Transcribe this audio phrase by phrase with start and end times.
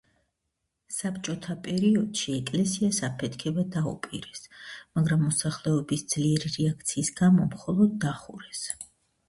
[0.93, 4.43] საბჭოთა პერიოდში ეკლესიას აფეთქება დაუპირეს,
[4.99, 8.69] მაგრამ მოსახლეობის ძლიერი რეაქციის გამო მხოლოდ დახურეს.